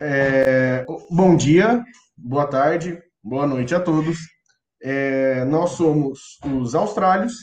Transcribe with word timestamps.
É, 0.00 0.84
bom 1.10 1.36
dia, 1.36 1.82
boa 2.16 2.46
tarde, 2.46 3.00
boa 3.22 3.46
noite 3.46 3.74
a 3.74 3.80
todos. 3.80 4.18
É, 4.82 5.44
nós 5.44 5.70
somos 5.72 6.38
os 6.44 6.74
Austrálios 6.74 7.34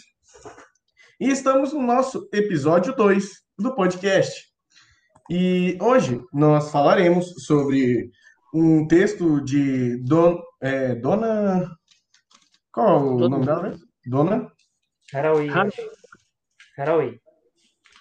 e 1.20 1.29
estamos 1.29 1.74
no 1.74 1.82
nosso 1.82 2.28
episódio 2.34 2.96
2 2.96 3.29
do 3.58 3.74
podcast. 3.74 4.48
E 5.29 5.78
hoje 5.82 6.19
nós 6.33 6.72
falaremos 6.72 7.33
sobre 7.46 8.12
um 8.54 8.86
texto 8.86 9.42
de 9.42 9.97
Don, 10.04 10.40
é, 10.62 10.94
Dona. 10.96 11.70
Qual 12.72 12.88
é 12.88 13.02
o 13.02 13.18
Dona- 13.18 13.29
nome 13.38 13.46
dela? 13.46 13.63
mesmo? 13.63 13.86
Dona? 14.06 14.52
Haraui. 15.13 15.49
Haraui. 16.77 17.20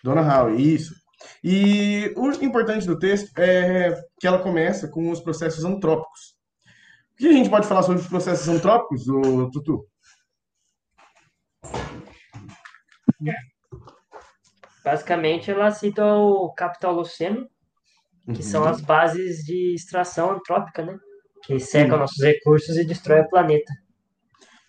Dona 0.03 0.23
Howe, 0.23 0.57
isso. 0.75 0.95
E 1.43 2.12
o 2.16 2.30
importante 2.45 2.86
do 2.86 2.98
texto 2.98 3.30
é 3.39 3.95
que 4.18 4.26
ela 4.26 4.43
começa 4.43 4.89
com 4.89 5.11
os 5.11 5.21
processos 5.21 5.64
antrópicos. 5.64 6.36
O 7.12 7.17
que 7.17 7.29
a 7.29 7.32
gente 7.32 7.50
pode 7.50 7.67
falar 7.67 7.82
sobre 7.82 8.00
os 8.00 8.08
processos 8.08 8.49
antrópicos, 8.49 9.08
ô, 9.08 9.50
Tutu? 9.50 9.86
Basicamente, 14.85 15.50
ela 15.50 15.71
cita 15.71 16.04
o 16.04 16.53
capital 16.54 16.95
Holoceno, 16.95 17.48
que 18.34 18.43
são 18.43 18.64
as 18.64 18.81
bases 18.81 19.45
de 19.45 19.75
extração 19.75 20.32
antrópica, 20.32 20.84
né? 20.84 20.98
Que 21.45 21.59
secam 21.59 21.98
nossos 21.98 22.23
recursos 22.23 22.76
e 22.76 22.84
destrói 22.84 23.21
o 23.21 23.29
planeta. 23.29 23.73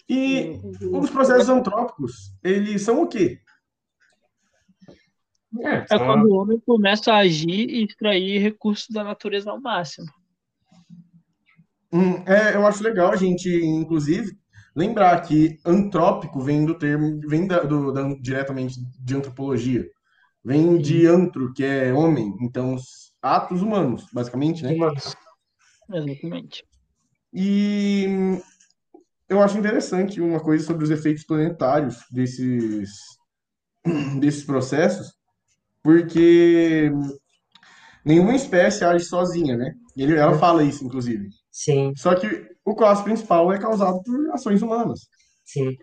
E 0.09 0.59
os 0.91 1.09
processos 1.09 1.47
antrópicos, 1.47 2.33
eles 2.43 2.81
são 2.81 3.01
o 3.01 3.07
quê? 3.07 3.39
É, 5.59 5.85
É 5.95 5.97
quando 5.97 6.27
o 6.27 6.35
homem 6.35 6.59
começa 6.65 7.11
a 7.13 7.17
agir 7.17 7.69
e 7.69 7.83
extrair 7.83 8.39
recursos 8.39 8.87
da 8.89 9.03
natureza 9.03 9.51
ao 9.51 9.59
máximo. 9.59 10.07
Hum, 11.91 12.23
é, 12.25 12.55
eu 12.55 12.65
acho 12.65 12.81
legal 12.83 13.11
a 13.11 13.17
gente, 13.17 13.49
inclusive, 13.49 14.31
lembrar 14.73 15.19
que 15.21 15.57
antrópico 15.65 16.39
vem 16.39 16.65
do 16.65 16.77
termo, 16.77 17.19
vem 17.27 17.45
da- 17.45 17.63
do- 17.63 17.91
da- 17.91 18.15
diretamente 18.21 18.75
de 18.99 19.15
antropologia. 19.15 19.85
Vem 20.43 20.77
de 20.77 21.05
antro, 21.05 21.53
que 21.53 21.63
é 21.63 21.93
homem, 21.93 22.33
então 22.41 22.73
os 22.73 23.13
atos 23.21 23.61
humanos, 23.61 24.07
basicamente, 24.13 24.63
né? 24.63 24.73
humanos. 24.73 25.13
Exatamente. 25.93 26.63
E 27.33 28.07
eu 29.29 29.41
acho 29.41 29.57
interessante 29.57 30.19
uma 30.21 30.39
coisa 30.39 30.65
sobre 30.65 30.83
os 30.83 30.89
efeitos 30.89 31.25
planetários 31.25 31.97
desses, 32.09 32.89
desses 34.19 34.43
processos, 34.45 35.13
porque 35.83 36.89
hum, 36.93 37.17
nenhuma 38.05 38.35
espécie 38.35 38.83
age 38.83 39.05
sozinha, 39.05 39.57
né? 39.57 39.73
Ele, 39.95 40.15
ela 40.15 40.37
fala 40.37 40.63
isso, 40.63 40.85
inclusive. 40.85 41.29
Sim, 41.51 41.93
Só 41.95 42.15
que 42.15 42.27
o 42.65 42.75
caos 42.75 43.01
principal 43.01 43.51
é 43.51 43.59
causado 43.59 44.01
por 44.03 44.31
ações 44.31 44.61
humanas. 44.61 45.01
sim. 45.45 45.77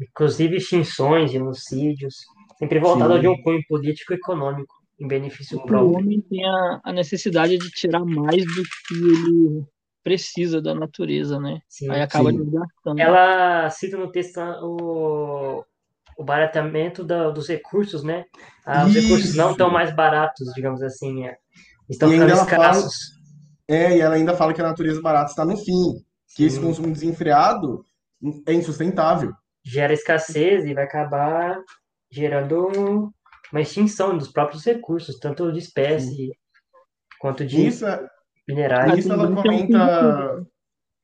Inclusive 0.00 0.56
extinções, 0.56 1.30
genocídios, 1.30 2.16
sempre 2.58 2.80
voltado 2.80 3.14
Sim. 3.14 3.20
de 3.20 3.28
um 3.28 3.40
cunho 3.42 3.62
político 3.68 4.12
e 4.12 4.16
econômico, 4.16 4.74
em 4.98 5.06
benefício 5.06 5.58
O 5.58 5.66
próprio. 5.66 5.98
homem 5.98 6.20
tem 6.22 6.44
a, 6.44 6.80
a 6.84 6.92
necessidade 6.92 7.56
de 7.56 7.70
tirar 7.70 8.04
mais 8.04 8.44
do 8.44 8.62
que 8.62 8.94
ele 8.94 9.64
precisa 10.02 10.60
da 10.60 10.74
natureza, 10.74 11.38
né? 11.40 11.60
Sim. 11.68 11.90
Aí 11.90 12.02
acaba 12.02 12.30
Sim. 12.30 12.38
desgastando. 12.38 13.00
Ela 13.00 13.70
cita 13.70 13.96
no 13.96 14.10
texto 14.10 14.38
o, 14.62 15.64
o 16.16 16.24
barateamento 16.24 17.02
da- 17.04 17.30
dos 17.30 17.48
recursos, 17.48 18.02
né? 18.02 18.24
Ah, 18.64 18.86
os 18.86 18.94
recursos 18.94 19.34
não 19.34 19.46
Isso. 19.46 19.52
estão 19.52 19.70
mais 19.70 19.94
baratos, 19.94 20.46
digamos 20.54 20.82
assim, 20.82 21.26
é. 21.26 21.36
estão 21.88 22.08
ficando 22.10 22.30
ela 22.30 22.46
fala- 22.46 22.70
escassos. 22.70 22.94
É, 23.68 23.96
e 23.96 24.00
ela 24.00 24.14
ainda 24.14 24.36
fala 24.36 24.52
que 24.54 24.60
a 24.60 24.64
natureza 24.68 25.00
barata 25.02 25.30
está 25.30 25.44
no 25.44 25.56
fim, 25.56 25.94
que 26.34 26.44
esse 26.44 26.56
Sim. 26.56 26.62
consumo 26.62 26.90
desenfreado 26.92 27.84
é 28.46 28.52
insustentável. 28.54 29.32
Gera 29.64 29.92
escassez 29.92 30.64
e 30.64 30.74
vai 30.74 30.84
acabar 30.84 31.58
gerando 32.10 33.10
uma 33.52 33.60
extinção 33.60 34.16
dos 34.16 34.28
próprios 34.30 34.64
recursos, 34.64 35.18
tanto 35.18 35.50
de 35.52 35.58
espécie 35.58 36.30
quanto 37.20 37.44
de 37.44 37.56
Nisso, 37.58 37.84
minerais. 38.48 38.94
nisso 38.96 39.12
ela 39.12 39.34
comenta 39.34 40.44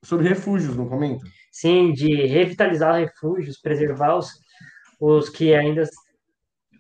sobre 0.05 0.29
refúgios, 0.29 0.77
não 0.77 0.89
comenta? 0.89 1.25
Sim, 1.53 1.93
de 1.93 2.27
revitalizar 2.27 2.95
refúgios, 3.01 3.59
preservar 3.61 4.17
os, 4.17 4.29
os 5.01 5.31
que 5.31 5.55
ainda 5.55 5.85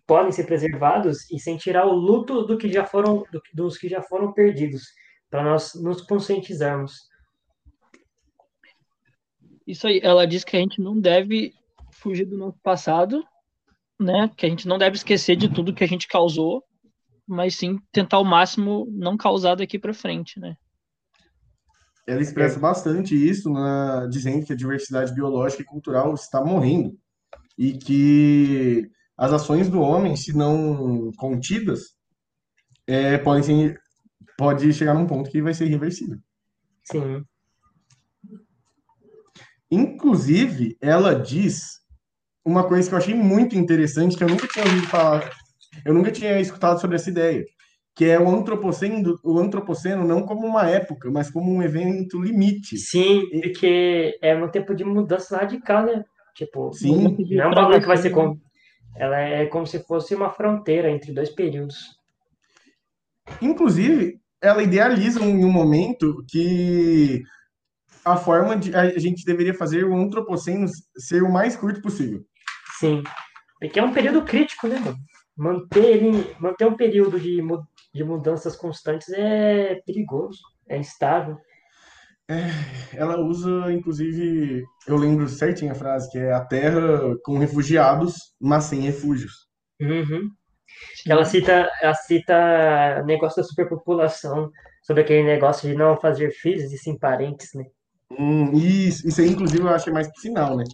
podem 0.07 0.31
ser 0.31 0.45
preservados 0.45 1.29
e 1.31 1.39
sem 1.39 1.57
tirar 1.57 1.87
o 1.87 1.95
luto 1.95 2.43
do 2.43 2.59
que 2.59 2.71
já 2.71 2.85
foram, 2.85 3.25
do- 3.33 3.43
dos 3.55 3.79
que 3.79 3.89
já 3.89 4.03
foram 4.03 4.33
perdidos, 4.33 4.83
para 5.31 5.43
nós 5.43 5.75
nos 5.75 6.03
conscientizarmos. 6.03 7.09
Isso 9.67 9.87
aí, 9.87 10.01
ela 10.03 10.27
diz 10.27 10.45
que 10.45 10.57
a 10.57 10.61
gente 10.61 10.81
não 10.81 10.99
deve 11.01 11.55
fugir 11.93 12.25
do 12.25 12.37
nosso 12.37 12.59
passado, 12.63 13.25
né? 13.99 14.29
Que 14.37 14.47
a 14.47 14.49
gente 14.49 14.67
não 14.67 14.77
deve 14.79 14.97
esquecer 14.97 15.37
de 15.37 15.49
tudo 15.49 15.73
que 15.75 15.85
a 15.85 15.89
gente 15.89 16.09
causou, 16.09 16.65
mas 17.27 17.55
sim 17.55 17.79
tentar 17.93 18.17
ao 18.17 18.25
máximo 18.25 18.87
não 18.91 19.17
causar 19.17 19.55
daqui 19.55 19.79
para 19.79 19.95
frente, 19.95 20.41
né? 20.41 20.57
Ela 22.07 22.21
expressa 22.21 22.59
bastante 22.59 23.15
isso, 23.15 23.49
na- 23.51 24.07
dizendo 24.09 24.45
que 24.45 24.53
a 24.53 24.57
diversidade 24.57 25.15
biológica 25.15 25.63
e 25.63 25.67
cultural 25.67 26.13
está 26.15 26.45
morrendo 26.45 26.99
e 27.59 27.75
que 27.75 28.91
as 29.17 29.33
ações 29.33 29.69
do 29.69 29.81
homem, 29.81 30.17
se 30.17 30.37
não 30.37 31.11
contidas, 31.17 31.81
é, 32.87 33.19
podem 33.19 33.43
ser, 33.43 33.81
pode 34.37 34.73
chegar 34.73 34.95
num 34.95 35.07
ponto 35.07 35.31
que 35.31 35.43
vai 35.43 35.55
ser 35.55 35.67
irreversível. 35.67 36.19
Sim, 36.85 37.25
Inclusive, 39.71 40.77
ela 40.81 41.15
diz 41.15 41.79
uma 42.45 42.67
coisa 42.67 42.89
que 42.89 42.95
eu 42.95 42.99
achei 42.99 43.15
muito 43.15 43.57
interessante, 43.57 44.17
que 44.17 44.25
eu 44.25 44.29
nunca 44.29 44.49
tinha 44.49 44.65
ouvido 44.65 44.87
falar, 44.89 45.31
eu 45.85 45.95
nunca 45.95 46.11
tinha 46.11 46.41
escutado 46.41 46.81
sobre 46.81 46.97
essa 46.97 47.09
ideia, 47.09 47.45
que 47.95 48.07
é 48.07 48.19
o 48.19 48.29
antropoceno, 48.29 49.17
o 49.23 49.39
antropoceno 49.39 50.05
não 50.05 50.23
como 50.23 50.47
uma 50.47 50.69
época, 50.69 51.11
mas 51.11 51.31
como 51.31 51.53
um 51.53 51.63
evento 51.63 52.21
limite. 52.21 52.77
sim, 52.79 53.29
porque 53.43 54.19
é 54.21 54.35
um 54.35 54.51
tempo 54.51 54.75
de 54.75 54.85
mudança 54.85 55.37
radical, 55.37 55.85
né? 55.85 56.03
Tipo, 56.35 56.73
Sim, 56.73 57.17
não 57.19 57.45
é 57.45 57.49
um 57.49 57.55
bagulho 57.55 57.81
que 57.81 57.87
vai 57.87 57.97
ser 57.97 58.11
como. 58.11 58.41
Ela 58.97 59.21
é 59.21 59.47
como 59.47 59.67
se 59.67 59.79
fosse 59.85 60.15
uma 60.15 60.31
fronteira 60.31 60.91
entre 60.91 61.13
dois 61.13 61.31
períodos. 61.31 61.77
inclusive, 63.41 64.21
ela 64.43 64.63
idealiza 64.63 65.23
em 65.23 65.45
um 65.45 65.53
momento 65.53 66.25
que 66.29 67.23
a 68.05 68.17
forma 68.17 68.57
de 68.57 68.75
a 68.75 68.99
gente 68.99 69.25
deveria 69.25 69.55
fazer 69.55 69.85
o 69.85 69.95
antropoceno 69.95 70.67
ser 70.97 71.23
o 71.23 71.31
mais 71.31 71.57
curto 71.57 71.83
possível. 71.83 72.25
Sim, 72.79 73.03
porque 73.61 73.79
é 73.79 73.83
um 73.83 73.93
período 73.93 74.25
crítico, 74.25 74.67
né, 74.67 74.79
mano? 74.79 74.97
Manter 75.37 75.85
ele, 75.85 76.35
manter 76.39 76.67
um 76.67 76.77
período 76.77 77.21
de, 77.21 77.43
de 77.95 78.05
mudanças 78.05 78.57
constantes 78.57 79.09
é 79.11 79.81
perigoso, 79.87 80.41
é 80.69 80.79
instável. 80.79 81.39
Ela 82.95 83.21
usa, 83.21 83.73
inclusive, 83.73 84.65
eu 84.87 84.97
lembro 84.97 85.29
certinho 85.29 85.73
a 85.73 85.75
frase, 85.75 86.11
que 86.11 86.19
é 86.19 86.33
a 86.33 86.45
terra 86.45 87.17
com 87.25 87.39
refugiados, 87.39 88.15
mas 88.41 88.65
sem 88.65 88.81
refúgios. 88.81 89.49
Uhum. 89.81 90.31
Ela 91.07 91.25
cita, 91.25 91.69
ela 91.83 91.95
cita 91.95 93.03
negócio 93.05 93.43
da 93.43 93.49
superpopulação, 93.49 94.51
sobre 94.83 95.03
aquele 95.03 95.25
negócio 95.25 95.69
de 95.69 95.77
não 95.77 95.97
fazer 95.97 96.31
filhos 96.31 96.73
e 96.73 96.79
sim 96.79 96.99
parentes, 96.99 97.51
né? 97.55 97.65
Hum, 98.11 98.53
isso, 98.55 99.07
isso 99.07 99.21
aí, 99.21 99.29
inclusive, 99.29 99.63
eu 99.63 99.69
achei 99.69 99.93
mais 99.93 100.09
pro 100.09 100.21
final, 100.21 100.57
né? 100.57 100.65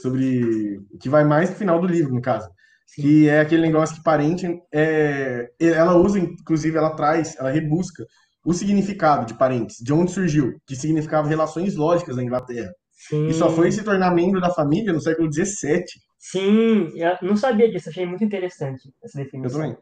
Sobre. 0.00 0.80
Que 1.00 1.08
vai 1.08 1.24
mais 1.24 1.50
pro 1.50 1.58
final 1.58 1.80
do 1.80 1.86
livro, 1.86 2.14
no 2.14 2.22
caso. 2.22 2.48
Que 2.94 3.28
é 3.28 3.40
aquele 3.40 3.62
negócio 3.62 3.96
que 3.96 4.02
parente 4.02 4.46
é. 4.72 5.50
Ela 5.60 5.96
usa, 5.96 6.18
inclusive, 6.18 6.76
ela 6.76 6.94
traz, 6.94 7.36
ela 7.36 7.50
rebusca 7.50 8.04
o 8.48 8.52
significado 8.54 9.26
de 9.26 9.34
parentes, 9.34 9.76
de 9.78 9.92
onde 9.92 10.10
surgiu, 10.10 10.54
que 10.66 10.74
significava 10.74 11.28
relações 11.28 11.76
lógicas 11.76 12.16
na 12.16 12.24
Inglaterra. 12.24 12.72
Sim, 12.92 13.26
E 13.28 13.32
só 13.34 13.50
foi 13.50 13.70
se 13.70 13.82
tornar 13.84 14.10
membro 14.14 14.40
da 14.40 14.50
família 14.50 14.92
no 14.92 15.00
século 15.02 15.30
XVII. 15.30 15.84
sim, 16.18 16.88
eu 16.98 17.16
não 17.28 17.36
sabia 17.36 17.70
disso, 17.70 17.90
achei 17.90 18.06
muito 18.06 18.24
interessante 18.24 18.90
essa 19.04 19.18
Eu 19.20 19.24
definição. 19.24 19.60
também. 19.60 19.76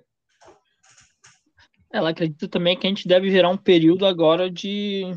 Ela 1.92 2.10
acredita 2.10 2.48
também 2.48 2.76
que 2.76 2.86
a 2.86 2.90
gente 2.90 3.06
deve 3.08 3.30
virar 3.30 3.48
um 3.48 3.56
período 3.56 4.04
agora 4.04 4.50
de 4.50 5.14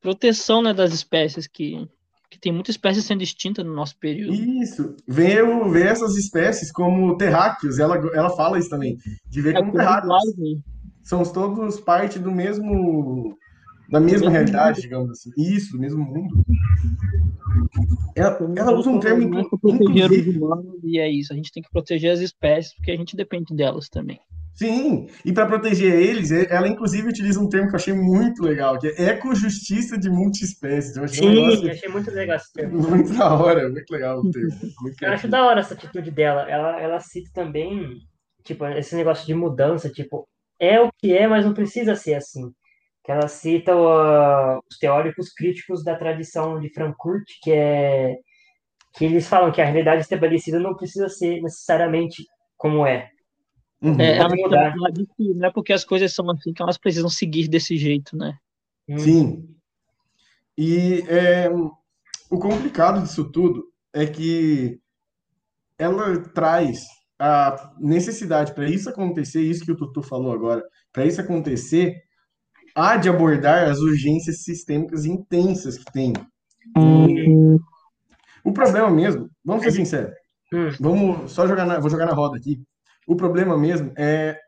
proteção, 0.00 0.60
né, 0.60 0.74
das 0.74 0.92
espécies, 0.92 1.46
que, 1.46 1.88
que 2.28 2.38
tem 2.38 2.52
muita 2.52 2.70
espécie 2.70 3.00
sendo 3.02 3.22
extinta 3.22 3.62
no 3.64 3.72
nosso 3.74 3.96
período. 3.98 4.34
Isso. 4.34 4.96
Ver, 5.06 5.44
o- 5.44 5.70
ver 5.70 5.86
essas 5.86 6.16
espécies 6.16 6.70
como 6.72 7.16
terráqueos, 7.16 7.78
ela, 7.78 7.96
ela 8.12 8.30
fala 8.30 8.58
isso 8.58 8.68
também. 8.68 8.96
De 9.30 9.40
ver 9.40 9.54
É 9.56 9.60
como 9.60 9.72
terráqueos. 9.72 10.12
São 11.02 11.22
todos 11.22 11.80
parte 11.80 12.18
do 12.18 12.30
mesmo. 12.30 13.36
Da 13.90 13.98
mesma 13.98 14.30
realidade, 14.30 14.82
digamos 14.82 15.10
assim. 15.10 15.30
Isso, 15.36 15.72
do 15.72 15.78
mesmo 15.78 16.04
mundo. 16.04 16.44
Ela, 18.14 18.38
ela 18.56 18.72
usa 18.72 18.90
um 18.90 19.00
termo, 19.00 19.38
é 19.38 19.44
proteger 19.48 20.10
os 20.10 20.16
inclusive. 20.16 20.38
humanos, 20.38 20.80
e 20.84 20.98
é 20.98 21.10
isso. 21.10 21.32
A 21.32 21.36
gente 21.36 21.52
tem 21.52 21.62
que 21.62 21.70
proteger 21.70 22.12
as 22.12 22.20
espécies, 22.20 22.74
porque 22.74 22.90
a 22.90 22.96
gente 22.96 23.16
depende 23.16 23.54
delas 23.54 23.88
também. 23.88 24.20
Sim, 24.58 25.06
e 25.24 25.32
para 25.32 25.46
proteger 25.46 25.94
eles, 25.94 26.32
ela 26.32 26.66
inclusive 26.66 27.08
utiliza 27.08 27.38
um 27.38 27.48
termo 27.48 27.68
que 27.68 27.74
eu 27.74 27.78
achei 27.78 27.94
muito 27.94 28.42
legal, 28.42 28.76
que 28.76 28.88
é 28.88 29.10
ecojustiça 29.10 29.96
de 29.96 30.10
multiespécies. 30.10 30.96
Eu 30.96 31.04
achei 31.04 31.28
um 31.28 31.30
Sim, 31.30 31.42
negócio 31.42 31.70
achei 31.70 31.88
muito 31.88 32.10
legal 32.10 32.36
esse 32.36 32.52
termo. 32.52 32.82
muito 32.90 33.16
da 33.16 33.34
hora, 33.34 33.68
muito 33.68 33.88
legal 33.88 34.18
o 34.18 34.30
termo. 34.32 34.50
Muito 34.82 35.00
Eu 35.00 35.12
acho 35.12 35.28
da 35.28 35.46
hora 35.46 35.60
essa 35.60 35.74
atitude 35.74 36.10
dela. 36.10 36.42
Ela, 36.50 36.80
ela 36.80 36.98
cita 36.98 37.30
também, 37.32 37.98
tipo, 38.42 38.66
esse 38.66 38.96
negócio 38.96 39.24
de 39.24 39.32
mudança, 39.32 39.88
tipo, 39.88 40.26
é 40.58 40.80
o 40.80 40.90
que 40.98 41.16
é, 41.16 41.26
mas 41.26 41.44
não 41.44 41.54
precisa 41.54 41.94
ser 41.94 42.14
assim. 42.14 42.52
Que 43.04 43.12
ela 43.12 43.28
cita 43.28 43.74
o- 43.74 44.58
os 44.70 44.78
teóricos 44.78 45.32
críticos 45.32 45.82
da 45.84 45.96
tradição 45.96 46.60
de 46.60 46.68
Frankfurt, 46.72 47.24
que 47.42 47.52
é 47.52 48.16
que 48.94 49.04
eles 49.04 49.28
falam 49.28 49.52
que 49.52 49.60
a 49.60 49.64
realidade 49.64 50.02
estabelecida 50.02 50.58
não 50.58 50.74
precisa 50.74 51.08
ser 51.08 51.40
necessariamente 51.40 52.24
como 52.56 52.84
é. 52.84 53.10
Uhum. 53.80 54.00
É, 54.00 54.16
ela, 54.16 54.34
mudar. 54.34 54.74
não 54.76 55.46
é 55.46 55.52
porque 55.52 55.72
as 55.72 55.84
coisas 55.84 56.12
são 56.12 56.28
assim 56.30 56.52
que 56.52 56.60
elas 56.60 56.76
precisam 56.76 57.08
seguir 57.08 57.46
desse 57.46 57.76
jeito, 57.76 58.16
né? 58.16 58.36
Hum, 58.88 58.98
Sim. 58.98 59.56
E 60.56 61.04
é, 61.08 61.48
o 61.48 62.38
complicado 62.38 63.00
disso 63.02 63.30
tudo 63.30 63.64
é 63.92 64.04
que 64.04 64.80
ela 65.78 66.18
traz 66.30 66.80
a 67.18 67.72
necessidade 67.80 68.54
para 68.54 68.68
isso 68.68 68.88
acontecer, 68.88 69.42
isso 69.42 69.64
que 69.64 69.72
o 69.72 69.76
Tutu 69.76 70.02
falou 70.02 70.32
agora, 70.32 70.62
para 70.92 71.04
isso 71.04 71.20
acontecer, 71.20 71.96
há 72.74 72.96
de 72.96 73.08
abordar 73.08 73.68
as 73.68 73.80
urgências 73.80 74.42
sistêmicas 74.42 75.04
intensas 75.04 75.78
que 75.78 75.92
tem. 75.92 76.12
O 78.44 78.52
problema 78.52 78.90
mesmo, 78.90 79.28
vamos 79.44 79.64
ser 79.64 79.72
sinceros, 79.72 80.14
hum, 80.52 80.70
vamos 80.80 81.32
só 81.32 81.46
jogar 81.46 81.66
na, 81.66 81.78
vou 81.80 81.90
jogar 81.90 82.06
na 82.06 82.14
roda 82.14 82.36
aqui. 82.38 82.62
O 83.06 83.16
problema 83.16 83.58
mesmo 83.58 83.92
é 83.96 84.38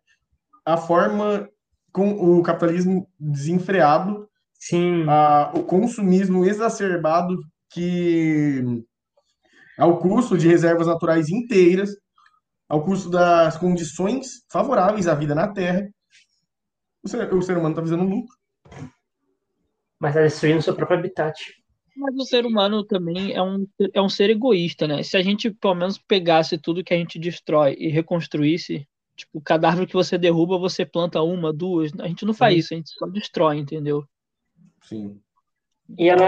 a 0.65 0.77
forma 0.77 1.49
com 1.93 2.11
o 2.13 2.43
capitalismo 2.43 3.09
desenfreado 3.19 4.29
sim, 4.55 5.05
a- 5.09 5.51
o 5.55 5.65
consumismo 5.65 6.45
exacerbado 6.45 7.37
que 7.73 8.63
ao 9.79 9.99
custo 9.99 10.37
de 10.37 10.47
reservas 10.47 10.87
naturais 10.87 11.29
inteiras, 11.31 11.91
ao 12.71 12.85
custo 12.85 13.11
das 13.11 13.59
condições 13.59 14.45
favoráveis 14.49 15.09
à 15.09 15.15
vida 15.15 15.35
na 15.35 15.53
Terra, 15.53 15.91
o 17.03 17.09
ser, 17.09 17.35
o 17.35 17.43
ser 17.43 17.59
humano 17.59 17.71
está 17.71 17.83
visando 17.83 18.05
lucro. 18.05 18.33
mas 19.99 20.13
está 20.13 20.23
destruindo 20.23 20.63
seu 20.63 20.77
próprio 20.77 21.01
habitat. 21.01 21.35
Mas 21.97 22.15
o 22.15 22.25
ser 22.25 22.47
humano 22.47 22.85
também 22.85 23.33
é 23.33 23.43
um, 23.43 23.67
é 23.93 24.01
um 24.01 24.09
ser 24.09 24.31
egoísta, 24.31 24.87
né? 24.87 25.03
Se 25.03 25.17
a 25.17 25.23
gente 25.23 25.51
pelo 25.51 25.75
menos 25.75 25.99
pegasse 25.99 26.57
tudo 26.57 26.85
que 26.85 26.95
a 26.95 26.97
gente 26.97 27.19
destrói 27.19 27.75
e 27.77 27.89
reconstruísse, 27.89 28.87
tipo, 29.17 29.41
cada 29.41 29.69
árvore 29.69 29.89
que 29.89 29.95
você 29.95 30.17
derruba, 30.17 30.57
você 30.57 30.87
planta 30.87 31.21
uma, 31.21 31.53
duas. 31.53 31.91
A 31.99 32.07
gente 32.07 32.25
não 32.25 32.33
faz 32.33 32.55
Sim. 32.55 32.59
isso, 32.61 32.75
a 32.75 32.77
gente 32.77 32.91
só 32.91 33.07
destrói, 33.07 33.59
entendeu? 33.59 34.05
Sim. 34.83 35.21
E 35.99 36.09
ela, 36.09 36.25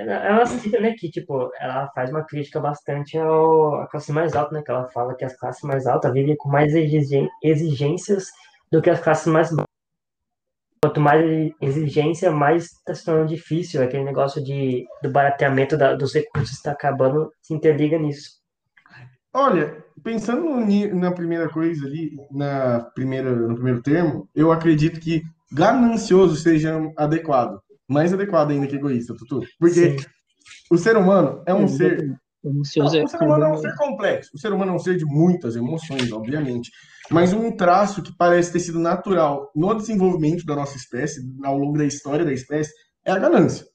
ela, 0.00 0.46
cita, 0.46 0.80
né, 0.80 0.92
que, 0.98 1.10
tipo, 1.10 1.50
ela 1.58 1.88
faz 1.94 2.10
uma 2.10 2.24
crítica 2.24 2.60
bastante 2.60 3.16
ao, 3.16 3.76
à 3.80 3.86
classe 3.86 4.12
mais 4.12 4.34
alta, 4.34 4.54
né, 4.54 4.62
que 4.62 4.70
ela 4.70 4.88
fala 4.88 5.14
que 5.14 5.24
as 5.24 5.36
classes 5.36 5.62
mais 5.62 5.86
altas 5.86 6.12
vivem 6.12 6.36
com 6.36 6.48
mais 6.48 6.72
exigências 7.42 8.26
do 8.70 8.82
que 8.82 8.90
as 8.90 9.00
classes 9.00 9.26
mais 9.26 9.48
baixas. 9.50 9.64
Quanto 10.82 11.00
mais 11.00 11.52
exigência, 11.62 12.30
mais 12.30 12.64
está 12.64 12.94
se 12.94 13.04
tornando 13.04 13.28
difícil. 13.28 13.82
Aquele 13.82 14.04
negócio 14.04 14.44
de, 14.44 14.84
do 15.02 15.10
barateamento 15.10 15.78
da- 15.78 15.94
dos 15.94 16.12
recursos 16.12 16.56
está 16.56 16.72
acabando, 16.72 17.32
se 17.40 17.54
interliga 17.54 17.98
nisso. 17.98 18.42
Olha, 19.32 19.82
pensando 20.02 20.56
ni- 20.60 20.92
na 20.92 21.10
primeira 21.10 21.48
coisa 21.48 21.86
ali, 21.86 22.10
na 22.30 22.80
primeira, 22.94 23.34
no 23.34 23.54
primeiro 23.54 23.82
termo, 23.82 24.28
eu 24.34 24.52
acredito 24.52 25.00
que 25.00 25.22
ganancioso 25.50 26.36
seja 26.36 26.78
adequado. 26.96 27.60
Mais 27.88 28.12
adequado 28.12 28.50
ainda 28.50 28.66
que 28.66 28.76
egoísta, 28.76 29.14
Tutu. 29.14 29.40
Porque 29.58 29.98
Sim. 29.98 30.06
o 30.70 30.78
ser 30.78 30.96
humano 30.96 31.42
é 31.46 31.54
um 31.54 31.68
ser 31.68 32.16
O 32.42 32.60
é 32.60 33.06
ser 33.06 33.22
humano 33.22 33.44
é 33.44 33.52
um 33.52 33.56
ser 33.58 33.74
complexo. 33.76 34.30
O 34.34 34.38
ser 34.38 34.52
humano 34.52 34.72
é 34.72 34.74
um 34.74 34.78
ser 34.78 34.96
de 34.96 35.04
muitas 35.04 35.56
emoções, 35.56 36.12
obviamente. 36.12 36.70
Mas 37.10 37.32
um 37.32 37.50
traço 37.50 38.02
que 38.02 38.14
parece 38.16 38.52
ter 38.52 38.60
sido 38.60 38.78
natural 38.78 39.50
no 39.54 39.74
desenvolvimento 39.74 40.44
da 40.44 40.54
nossa 40.54 40.76
espécie, 40.76 41.20
ao 41.44 41.58
longo 41.58 41.76
da 41.76 41.84
história 41.84 42.24
da 42.24 42.32
espécie, 42.32 42.72
é 43.04 43.12
a 43.12 43.18
ganância. 43.18 43.66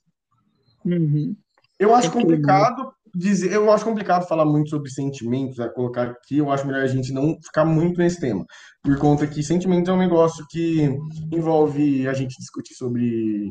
Uhum. 0.86 1.36
Eu 1.80 1.94
acho 1.94 2.08
Sempre, 2.08 2.22
complicado 2.22 2.94
dizer, 3.16 3.52
eu 3.52 3.72
acho 3.72 3.86
complicado 3.86 4.28
falar 4.28 4.46
muito 4.46 4.70
sobre 4.70 4.90
sentimentos, 4.90 5.60
a 5.60 5.70
colocar 5.70 6.10
aqui, 6.10 6.38
eu 6.38 6.52
acho 6.52 6.66
melhor 6.66 6.84
a 6.84 6.88
gente 6.88 7.12
não 7.12 7.38
ficar 7.44 7.66
muito 7.66 7.98
nesse 7.98 8.20
tema, 8.20 8.46
por 8.84 8.98
conta 8.98 9.26
que 9.28 9.42
sentimentos 9.42 9.90
é 9.90 9.94
um 9.94 9.98
negócio 9.98 10.46
que 10.50 10.90
envolve 11.32 12.08
a 12.08 12.14
gente 12.14 12.38
discutir 12.38 12.76
sobre 12.76 13.50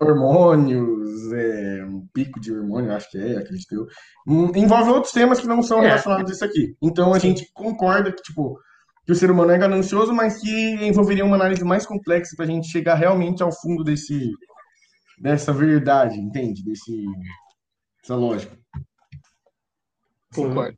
hormônios, 0.00 1.32
é, 1.32 1.84
um 1.84 2.06
pico 2.12 2.40
de 2.40 2.52
hormônio, 2.52 2.92
acho 2.92 3.10
que 3.10 3.18
é, 3.18 3.38
acredito 3.38 3.72
eu. 3.74 3.86
Hum, 4.26 4.52
Envolve 4.54 4.90
outros 4.90 5.12
temas 5.12 5.40
que 5.40 5.46
não 5.46 5.62
são 5.62 5.82
É. 5.82 5.88
relacionados 5.88 6.30
a 6.30 6.34
isso 6.34 6.44
aqui. 6.44 6.76
Então 6.82 7.12
a 7.12 7.20
Sim. 7.20 7.28
gente 7.28 7.50
concorda 7.52 8.12
que, 8.12 8.22
tipo, 8.22 8.58
que 9.04 9.12
o 9.12 9.14
ser 9.14 9.30
humano 9.30 9.50
é 9.50 9.58
ganancioso, 9.58 10.12
mas 10.12 10.40
que 10.40 10.50
envolveria 10.86 11.24
uma 11.24 11.36
análise 11.36 11.64
mais 11.64 11.84
complexa 11.86 12.34
para 12.36 12.46
a 12.46 12.48
gente 12.48 12.68
chegar 12.68 12.94
realmente 12.94 13.42
ao 13.42 13.52
fundo 13.52 13.84
desse, 13.84 14.30
dessa 15.18 15.52
verdade, 15.52 16.18
entende? 16.18 16.64
Desse, 16.64 17.04
dessa 18.00 18.14
lógica. 18.16 18.56
Concordo. 20.34 20.76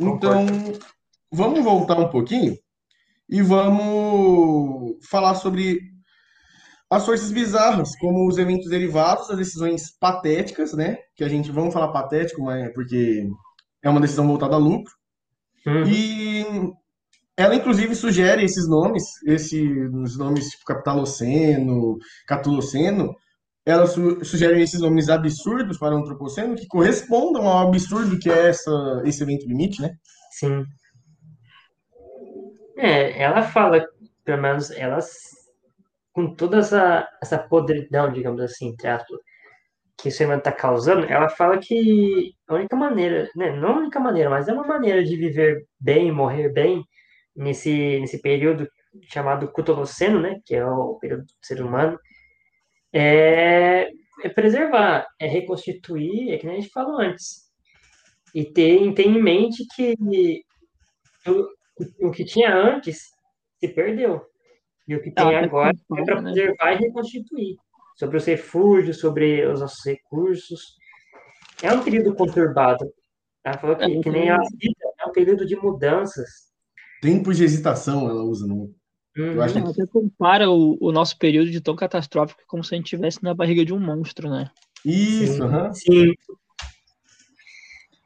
Então, 0.00 0.44
vamos 1.32 1.64
voltar 1.64 1.98
um 1.98 2.08
pouquinho 2.08 2.56
e 3.28 3.40
vamos 3.42 4.96
falar 5.08 5.34
sobre 5.34 5.80
as 6.90 7.04
forças 7.04 7.32
bizarras, 7.32 7.96
como 7.98 8.28
os 8.28 8.38
eventos 8.38 8.68
derivados 8.68 9.28
das 9.28 9.38
decisões 9.38 9.90
patéticas, 9.98 10.72
né? 10.72 10.98
Que 11.14 11.24
a 11.24 11.28
gente, 11.28 11.50
vamos 11.50 11.74
falar 11.74 11.88
patético, 11.88 12.42
mas 12.42 12.64
é 12.64 12.68
porque 12.70 13.28
é 13.82 13.90
uma 13.90 14.00
decisão 14.00 14.26
voltada 14.26 14.54
a 14.54 14.58
lucro. 14.58 14.92
Uhum. 15.66 15.84
E 15.84 16.46
ela, 17.36 17.54
inclusive, 17.54 17.94
sugere 17.94 18.44
esses 18.44 18.68
nomes, 18.68 19.04
esses 19.26 20.16
nomes 20.16 20.50
tipo 20.50 20.64
Capitaloceno, 20.64 21.98
Catuloceno, 22.26 23.14
ela 23.64 23.86
su 23.86 24.24
sugere 24.24 24.62
esses 24.62 24.80
nomes 24.80 25.08
absurdos 25.08 25.76
para 25.76 25.94
o 25.94 25.98
antropoceno 25.98 26.54
que 26.54 26.68
correspondam 26.68 27.48
ao 27.48 27.66
absurdo 27.66 28.18
que 28.18 28.30
é 28.30 28.50
essa, 28.50 29.02
esse 29.04 29.22
evento 29.24 29.46
limite, 29.48 29.82
né? 29.82 29.90
Sim. 30.30 30.64
É, 32.78 33.20
ela 33.20 33.42
fala, 33.42 33.84
pelo 34.24 34.40
menos, 34.40 34.70
ela, 34.70 34.98
com 36.16 36.34
toda 36.34 36.60
essa, 36.60 37.06
essa 37.22 37.38
podridão, 37.38 38.10
digamos 38.10 38.40
assim, 38.40 38.68
entre 38.68 38.88
aspas, 38.88 39.18
que 39.98 40.08
o 40.08 40.12
ser 40.12 40.24
humano 40.24 40.38
está 40.38 40.50
causando, 40.50 41.04
ela 41.04 41.28
fala 41.28 41.58
que 41.58 42.32
a 42.48 42.54
única 42.54 42.74
maneira, 42.74 43.28
né, 43.36 43.54
não 43.54 43.74
a 43.74 43.78
única 43.80 44.00
maneira, 44.00 44.30
mas 44.30 44.48
é 44.48 44.52
uma 44.54 44.66
maneira 44.66 45.04
de 45.04 45.14
viver 45.14 45.66
bem, 45.78 46.10
morrer 46.10 46.50
bem, 46.50 46.82
nesse, 47.36 48.00
nesse 48.00 48.22
período 48.22 48.66
chamado 49.12 49.52
Cutoloceno, 49.52 50.18
né, 50.18 50.40
que 50.46 50.54
é 50.54 50.64
o 50.64 50.94
período 50.94 51.24
do 51.24 51.32
ser 51.42 51.60
humano, 51.60 51.98
é, 52.94 53.90
é 54.24 54.28
preservar, 54.30 55.06
é 55.20 55.26
reconstituir, 55.26 56.32
é 56.32 56.38
que 56.38 56.48
a 56.48 56.52
gente 56.52 56.70
falou 56.70 56.98
antes, 56.98 57.42
e 58.34 58.42
ter, 58.42 58.94
ter 58.94 59.06
em 59.06 59.22
mente 59.22 59.66
que 59.74 59.94
o, 61.26 62.08
o 62.08 62.10
que 62.10 62.24
tinha 62.24 62.54
antes 62.54 63.10
se 63.60 63.68
perdeu. 63.68 64.24
E 64.88 64.94
o 64.94 65.02
que 65.02 65.10
tem 65.10 65.24
Ah, 65.24 65.40
tá 65.40 65.44
agora 65.44 65.76
é 65.96 66.04
para 66.04 66.22
né? 66.22 66.32
preservar 66.32 66.72
e 66.72 66.76
reconstituir. 66.76 67.56
Sobre 67.96 68.16
os 68.18 68.24
refúgios, 68.24 69.00
sobre 69.00 69.46
os 69.46 69.60
nossos 69.60 69.84
recursos. 69.84 70.76
É 71.62 71.72
um 71.72 71.82
período 71.82 72.14
conturbado. 72.14 72.92
Ela 73.44 73.58
falou 73.58 73.76
que, 73.76 73.84
É, 73.84 74.02
que 74.02 74.10
nem 74.10 74.30
a 74.30 74.38
vida, 74.38 74.94
é 75.00 75.06
um 75.06 75.12
período 75.12 75.46
de 75.46 75.56
mudanças. 75.56 76.28
Tempos 77.00 77.36
de 77.36 77.44
hesitação 77.44 78.08
ela 78.08 78.22
usa 78.22 78.46
no. 78.46 78.74
Eu 79.14 79.40
acho 79.40 79.58
Ela 79.58 79.70
até 79.70 79.86
compara 79.86 80.50
o, 80.50 80.76
o 80.80 80.92
nosso 80.92 81.18
período 81.18 81.50
de 81.50 81.60
tão 81.60 81.74
catastrófico 81.74 82.42
como 82.46 82.62
se 82.62 82.74
a 82.74 82.76
gente 82.76 82.86
estivesse 82.86 83.22
na 83.22 83.34
barriga 83.34 83.64
de 83.64 83.72
um 83.72 83.80
monstro, 83.80 84.28
né? 84.28 84.50
Isso, 84.84 85.34
Sim. 85.34 85.42
aham. 85.42 85.72
Sim. 85.72 86.14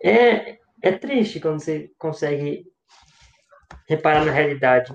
É, 0.03 0.59
é 0.83 0.93
triste 0.93 1.41
quando 1.41 1.61
você 1.61 1.91
consegue 1.99 2.65
reparar 3.89 4.25
na 4.25 4.31
realidade. 4.31 4.95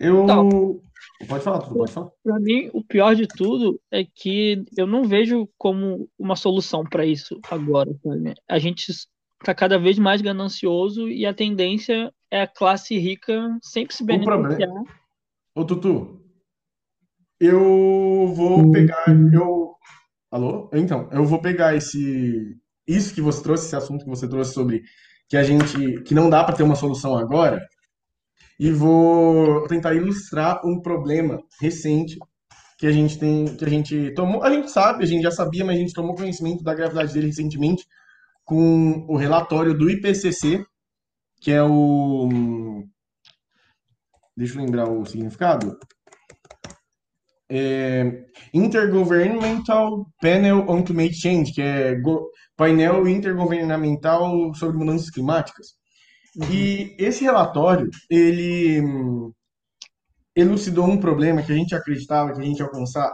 Eu. 0.00 0.26
Não. 0.26 0.80
Pode 1.28 1.44
falar, 1.44 1.58
tudo, 1.60 1.74
pode 1.76 1.92
falar. 1.92 2.10
Pra 2.24 2.40
mim, 2.40 2.70
o 2.72 2.82
pior 2.82 3.14
de 3.14 3.26
tudo 3.26 3.78
é 3.90 4.02
que 4.04 4.64
eu 4.76 4.86
não 4.86 5.04
vejo 5.04 5.46
como 5.58 6.08
uma 6.18 6.34
solução 6.34 6.82
para 6.82 7.04
isso 7.04 7.38
agora. 7.50 7.90
sabe? 8.02 8.34
A 8.48 8.58
gente 8.58 8.90
tá 9.44 9.54
cada 9.54 9.78
vez 9.78 9.98
mais 9.98 10.22
ganancioso 10.22 11.08
e 11.08 11.26
a 11.26 11.34
tendência 11.34 12.12
é 12.30 12.42
a 12.42 12.46
classe 12.46 12.96
rica 12.98 13.58
sempre 13.62 13.94
se 13.94 14.04
problema- 14.04 14.48
beneficiar. 14.48 14.82
Ô, 15.54 15.64
Tutu, 15.64 16.22
eu 17.38 18.32
vou 18.34 18.70
pegar. 18.70 19.04
Eu... 19.32 19.74
Alô? 20.30 20.70
Então, 20.72 21.08
eu 21.12 21.24
vou 21.24 21.40
pegar 21.40 21.74
esse. 21.74 22.56
Isso 22.86 23.14
que 23.14 23.20
você 23.20 23.42
trouxe, 23.42 23.66
esse 23.66 23.76
assunto 23.76 24.04
que 24.04 24.10
você 24.10 24.28
trouxe 24.28 24.52
sobre 24.54 24.82
que 25.28 25.36
a 25.36 25.42
gente. 25.42 26.02
que 26.02 26.14
não 26.14 26.30
dá 26.30 26.44
para 26.44 26.54
ter 26.56 26.62
uma 26.62 26.76
solução 26.76 27.16
agora. 27.16 27.60
E 28.60 28.70
vou 28.70 29.66
tentar 29.68 29.94
ilustrar 29.94 30.60
um 30.66 30.82
problema 30.82 31.42
recente 31.58 32.18
que 32.76 32.86
a 32.86 32.92
gente 32.92 33.18
tem, 33.18 33.56
que 33.56 33.64
a 33.64 33.68
gente 33.68 34.12
tomou, 34.12 34.44
a 34.44 34.50
gente 34.50 34.70
sabe, 34.70 35.02
a 35.02 35.06
gente 35.06 35.22
já 35.22 35.30
sabia, 35.30 35.64
mas 35.64 35.76
a 35.76 35.78
gente 35.78 35.94
tomou 35.94 36.14
conhecimento 36.14 36.62
da 36.62 36.74
gravidade 36.74 37.14
dele 37.14 37.28
recentemente 37.28 37.86
com 38.44 39.06
o 39.08 39.16
relatório 39.16 39.72
do 39.72 39.88
IPCC, 39.88 40.62
que 41.40 41.50
é 41.50 41.62
o 41.62 42.28
deixa 44.36 44.58
eu 44.58 44.62
lembrar 44.62 44.90
o 44.90 45.06
significado. 45.06 45.78
É, 47.48 48.26
Intergovernmental 48.52 50.06
Panel 50.20 50.68
on 50.68 50.82
Climate 50.82 51.14
Change, 51.14 51.52
que 51.54 51.62
é 51.62 51.96
painel 52.58 53.08
intergovernamental 53.08 54.54
sobre 54.54 54.76
mudanças 54.76 55.08
climáticas. 55.08 55.80
Uhum. 56.36 56.50
E 56.52 56.96
esse 56.98 57.24
relatório, 57.24 57.88
ele 58.08 58.80
elucidou 60.34 60.86
um 60.86 60.98
problema 60.98 61.42
que 61.42 61.52
a 61.52 61.54
gente 61.54 61.74
acreditava 61.74 62.32
que 62.32 62.40
a 62.40 62.44
gente 62.44 62.58
ia 62.58 62.64
alcançar 62.64 63.12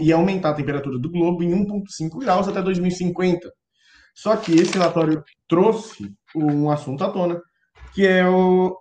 e 0.00 0.12
aumentar 0.12 0.50
a 0.50 0.54
temperatura 0.54 0.98
do 0.98 1.10
globo 1.10 1.42
em 1.42 1.50
1,5 1.50 2.18
graus 2.18 2.48
até 2.48 2.62
2050. 2.62 3.52
Só 4.14 4.34
que 4.36 4.52
esse 4.52 4.72
relatório 4.72 5.22
trouxe 5.46 6.10
um 6.34 6.70
assunto 6.70 7.04
à 7.04 7.10
tona, 7.10 7.40
que 7.94 8.06
é 8.06 8.26
o 8.26 8.74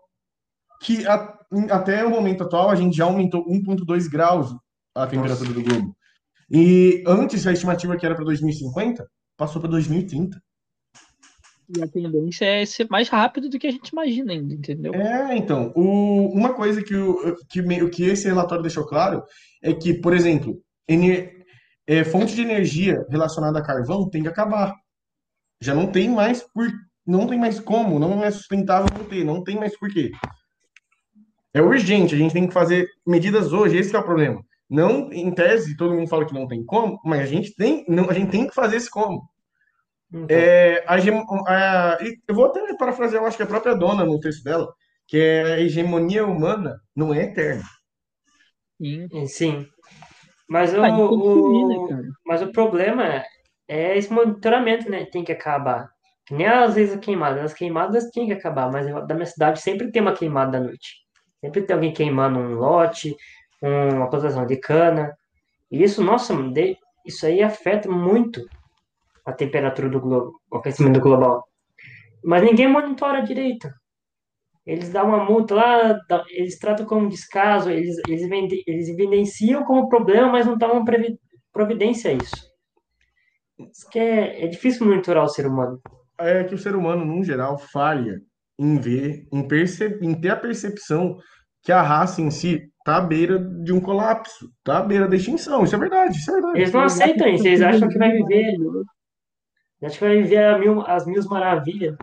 que 0.81 1.05
a, 1.05 1.37
até 1.71 2.05
o 2.05 2.09
momento 2.09 2.43
atual 2.43 2.69
a 2.69 2.75
gente 2.75 2.95
já 2.95 3.05
aumentou 3.05 3.45
1,2 3.45 4.09
graus 4.09 4.55
a 4.95 5.05
temperatura 5.05 5.49
Nossa. 5.49 5.61
do 5.61 5.63
globo. 5.63 5.95
E 6.49 7.03
antes 7.05 7.45
a 7.45 7.51
estimativa 7.51 7.97
que 7.97 8.05
era 8.05 8.15
para 8.15 8.23
2050 8.23 9.05
passou 9.35 9.61
para 9.61 9.71
2030. 9.71 10.41
E 11.69 11.81
a 11.81 11.87
tendência 11.87 12.45
é 12.45 12.65
ser 12.65 12.87
mais 12.89 13.09
rápido 13.09 13.49
do 13.49 13.57
que 13.57 13.67
a 13.67 13.71
gente 13.71 13.89
imagina 13.89 14.33
ainda, 14.33 14.53
entendeu? 14.53 14.93
É, 14.93 15.35
então. 15.35 15.71
O, 15.75 16.29
uma 16.33 16.53
coisa 16.53 16.83
que, 16.83 16.95
o, 16.95 17.35
que, 17.49 17.61
o 17.61 17.89
que 17.89 18.03
esse 18.03 18.27
relatório 18.27 18.61
deixou 18.61 18.85
claro 18.85 19.23
é 19.63 19.73
que, 19.73 19.93
por 19.93 20.13
exemplo, 20.13 20.61
ener, 20.87 21.43
é, 21.87 22.03
fonte 22.03 22.35
de 22.35 22.41
energia 22.41 23.05
relacionada 23.09 23.59
a 23.59 23.65
carvão 23.65 24.09
tem 24.09 24.21
que 24.21 24.27
acabar. 24.27 24.75
Já 25.61 25.73
não 25.73 25.87
tem 25.87 26.09
mais 26.09 26.41
por, 26.53 26.67
não 27.05 27.27
tem 27.27 27.39
mais 27.39 27.59
como, 27.59 27.99
não 27.99 28.23
é 28.23 28.29
sustentável 28.29 28.87
ter, 29.05 29.23
não 29.23 29.43
tem 29.43 29.55
mais 29.57 29.77
porquê. 29.77 30.11
É 31.53 31.61
urgente, 31.61 32.13
a 32.13 32.17
gente 32.17 32.33
tem 32.33 32.47
que 32.47 32.53
fazer 32.53 32.87
medidas 33.07 33.53
hoje, 33.53 33.77
esse 33.77 33.95
é 33.95 33.99
o 33.99 34.03
problema. 34.03 34.41
Não, 34.69 35.11
em 35.13 35.31
tese, 35.31 35.77
todo 35.77 35.93
mundo 35.93 36.09
fala 36.09 36.25
que 36.25 36.33
não 36.33 36.47
tem 36.47 36.65
como, 36.65 36.99
mas 37.05 37.21
a 37.21 37.25
gente 37.25 37.55
tem, 37.55 37.85
não, 37.87 38.09
a 38.09 38.13
gente 38.13 38.31
tem 38.31 38.47
que 38.47 38.53
fazer 38.53 38.77
esse 38.77 38.89
como. 38.89 39.21
Então. 40.15 40.37
É, 40.37 40.81
a, 40.87 40.95
a, 40.95 41.97
eu 42.25 42.33
vou 42.33 42.45
até 42.45 42.61
parafrasear, 42.77 43.21
eu 43.21 43.27
acho 43.27 43.35
que 43.35 43.43
a 43.43 43.47
própria 43.47 43.75
dona 43.75 44.05
no 44.05 44.17
texto 44.17 44.45
dela, 44.45 44.73
que 45.05 45.17
é 45.17 45.43
a 45.43 45.59
hegemonia 45.59 46.25
humana 46.25 46.79
não 46.95 47.13
é 47.13 47.23
eterna. 47.23 47.65
Sim. 48.81 49.27
Sim. 49.27 49.67
Mas 50.47 50.73
o, 50.73 50.81
o, 50.81 51.89
né, 51.89 52.01
mas 52.25 52.41
o 52.41 52.51
problema 52.51 53.23
é 53.67 53.97
esse 53.97 54.11
monitoramento, 54.13 54.89
né? 54.89 55.05
Tem 55.05 55.23
que 55.23 55.33
acabar. 55.33 55.89
Que 56.25 56.33
nem 56.33 56.47
às 56.47 56.75
vezes 56.75 56.95
a 56.95 56.99
queimada. 56.99 57.43
As 57.43 57.53
queimadas 57.53 58.09
tem 58.11 58.27
que 58.27 58.33
acabar, 58.33 58.71
mas 58.71 58.87
da 59.07 59.15
minha 59.15 59.25
cidade 59.25 59.59
sempre 59.59 59.91
tem 59.91 60.01
uma 60.01 60.15
queimada 60.15 60.51
da 60.51 60.59
noite. 60.61 61.03
Sempre 61.41 61.63
tem 61.63 61.73
alguém 61.73 61.93
queimando 61.93 62.39
um 62.39 62.55
lote, 62.55 63.15
uma 63.61 64.09
plantação 64.09 64.45
de 64.45 64.55
cana. 64.57 65.13
E 65.69 65.83
isso, 65.83 66.01
nossa, 66.03 66.33
isso 67.05 67.25
aí 67.25 67.43
afeta 67.43 67.89
muito 67.89 68.41
a 69.25 69.33
temperatura 69.33 69.89
do 69.89 69.99
globo, 69.99 70.39
o 70.51 70.57
aquecimento 70.57 70.99
global. 70.99 71.43
Mas 72.23 72.43
ninguém 72.43 72.67
monitora 72.67 73.23
direito. 73.23 73.69
Eles 74.65 74.89
dão 74.89 75.07
uma 75.07 75.23
multa 75.23 75.53
lá, 75.53 75.99
eles 76.29 76.57
tratam 76.57 76.85
como 76.85 77.09
descaso, 77.09 77.69
eles, 77.69 77.97
eles, 78.07 78.27
eles 78.65 78.89
evidenciam 78.89 79.63
como 79.63 79.87
problema, 79.87 80.31
mas 80.31 80.45
não 80.45 80.57
tomam 80.57 80.83
providência 81.53 82.09
a 82.09 82.13
isso. 82.13 82.35
isso 83.59 83.89
que 83.91 83.99
é, 83.99 84.43
é 84.43 84.47
difícil 84.47 84.87
monitorar 84.87 85.23
o 85.23 85.29
ser 85.29 85.45
humano. 85.45 85.79
É 86.17 86.43
que 86.43 86.55
o 86.55 86.57
ser 86.57 86.75
humano, 86.75 87.05
no 87.05 87.23
geral, 87.23 87.59
falha 87.59 88.19
em 88.57 88.79
ver, 88.79 89.27
em, 89.31 89.47
perce... 89.47 89.99
em 90.01 90.19
ter 90.19 90.29
a 90.29 90.35
percepção 90.35 91.17
que 91.61 91.71
a 91.71 91.81
raça 91.81 92.21
em 92.21 92.31
si 92.31 92.67
está 92.79 92.97
à 92.97 93.01
beira 93.01 93.39
de 93.39 93.71
um 93.71 93.79
colapso, 93.79 94.49
está 94.59 94.79
à 94.79 94.81
beira 94.81 95.07
da 95.07 95.15
extinção. 95.15 95.63
Isso 95.63 95.75
é 95.75 95.79
verdade, 95.79 96.17
isso 96.17 96.31
é 96.31 96.33
verdade. 96.33 96.59
Eles 96.59 96.73
não 96.73 96.81
aceitam 96.81 97.27
isso, 97.27 97.47
eles 97.47 97.61
acham 97.61 97.87
que 97.87 97.97
vai 97.97 98.11
viver. 98.11 98.55
Acho 99.83 99.99
que 99.99 100.05
vai 100.05 100.21
viver 100.21 100.59
mil, 100.59 100.81
as 100.81 101.05
mil 101.05 101.23
maravilhas. 101.25 101.95